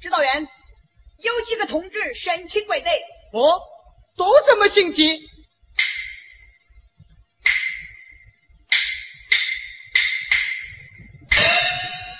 [0.00, 0.48] 指导员，
[1.18, 2.90] 有几个同志申请归队？
[3.34, 3.60] 哦，
[4.16, 5.20] 都这么心急？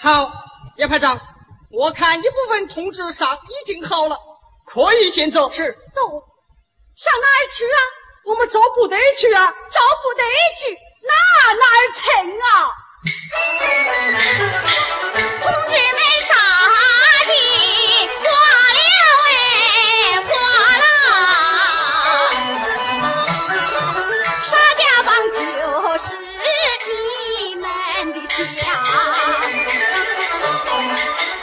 [0.03, 0.31] 好，
[0.77, 1.19] 叶排长，
[1.71, 4.19] 我看一部分同志伤已经好了，
[4.67, 5.51] 可以先走。
[5.51, 7.79] 是，走，上哪儿去啊？
[8.27, 9.51] 我们找部队去啊！
[9.51, 10.25] 找部队
[10.59, 10.71] 去，
[11.03, 11.15] 哪
[11.55, 12.77] 哪儿成啊？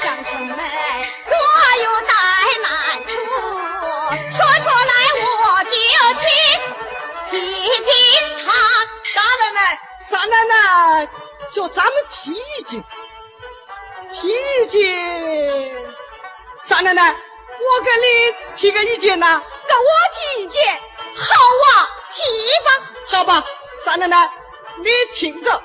[0.01, 1.35] 乡亲们，若
[1.83, 2.09] 有怠
[2.63, 2.69] 慢
[3.05, 3.13] 处，
[4.31, 5.69] 说出来我就
[6.17, 6.23] 去
[7.29, 7.35] 批
[7.83, 7.85] 评
[8.43, 8.47] 他。
[9.03, 11.07] 傻奶奶，傻奶奶，
[11.51, 12.83] 就咱们提意见，
[14.11, 15.75] 提意见。
[16.63, 18.05] 傻奶奶，我给你
[18.55, 19.39] 提个意见呐。
[19.67, 20.75] 给我提意见，
[21.15, 21.35] 好
[21.75, 22.23] 啊，提
[22.65, 22.71] 吧。
[23.09, 23.45] 好吧，
[23.85, 24.31] 傻奶奶，
[24.83, 25.61] 你听着。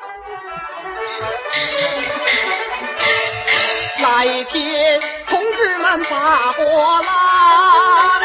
[4.24, 6.62] 那一天，同志们把火
[7.02, 8.20] 拉，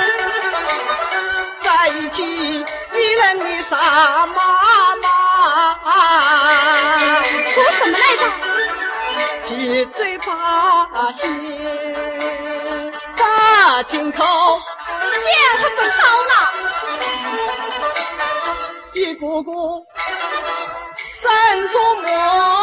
[1.63, 3.75] 在一起议论的啥
[4.27, 5.07] 妈妈？
[7.47, 8.21] 说什么来着？
[9.41, 10.27] 七嘴八
[11.13, 11.27] 舌
[13.17, 16.33] 把金口，钱可不少呢。
[18.93, 19.83] 一股股
[21.15, 22.56] 伸出拇指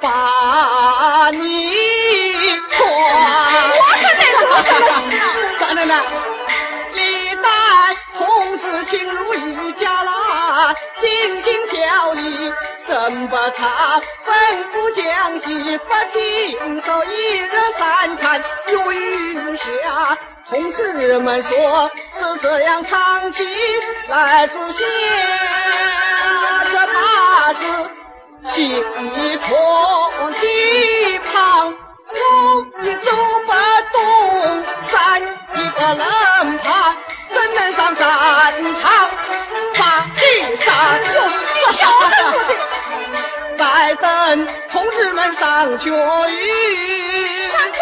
[0.00, 2.86] 把你戳。
[2.86, 5.24] 我可没做什么事啊。
[5.58, 5.92] 傻奶奶，
[6.94, 7.48] 历代
[8.16, 12.52] 同志请入一家啦，精心调理
[12.86, 14.32] 真不差，吩
[14.72, 19.64] 咐将媳妇停手一日三餐有余下。
[20.48, 23.44] 同志们说是这样长期
[24.08, 24.88] 来出现，
[26.70, 27.66] 这怕是
[28.44, 28.82] 心
[29.38, 29.54] 痛
[41.72, 42.50] 瞧他说的，
[43.58, 47.46] 再等同志们上绝育。
[47.46, 47.78] 上去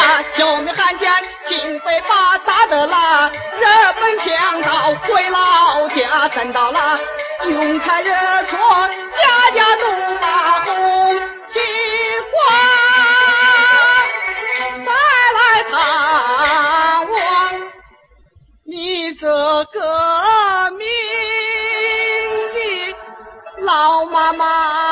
[0.00, 1.12] 地杀，救命汉奸
[1.44, 3.64] 秦飞把打得啦，日
[4.00, 6.98] 本强盗回老家，等到啦
[7.44, 8.12] 永开热
[8.44, 11.14] 戳，家家怒马红
[11.48, 11.60] 旗
[12.32, 12.34] 花，
[14.86, 14.90] 再
[15.36, 17.18] 来探望
[18.64, 19.28] 你这
[19.66, 20.86] 革命
[22.54, 22.96] 的
[23.58, 24.89] 老妈妈。